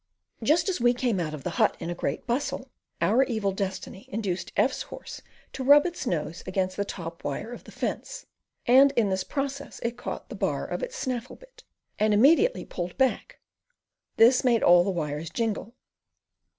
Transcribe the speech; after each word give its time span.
Just 0.41 0.67
as 0.67 0.81
we 0.81 0.95
came 0.95 1.19
out 1.19 1.35
of 1.35 1.43
the 1.43 1.51
hut 1.61 1.77
in 1.79 1.91
a 1.91 1.93
great 1.93 2.25
bustle, 2.25 2.71
our 3.01 3.21
evil 3.23 3.51
destiny 3.51 4.09
induced 4.11 4.51
F 4.57 4.73
's 4.73 4.81
horse 4.81 5.21
to 5.53 5.63
rub 5.63 5.85
its 5.85 6.07
nose 6.07 6.41
against 6.47 6.75
the 6.75 6.83
top 6.83 7.23
wire 7.23 7.53
of 7.53 7.65
the 7.65 7.71
fence; 7.71 8.25
and 8.65 8.91
in 8.93 9.09
this 9.11 9.23
process 9.23 9.79
it 9.83 9.97
caught 9.99 10.27
the 10.29 10.35
bar 10.35 10.65
of 10.65 10.81
its 10.81 10.95
snaffle 10.97 11.35
bit, 11.35 11.63
and 11.99 12.15
immediately 12.15 12.65
pulled 12.65 12.97
back: 12.97 13.41
this 14.17 14.43
made 14.43 14.63
all 14.63 14.83
the 14.83 14.89
wires 14.89 15.29
jingle. 15.29 15.75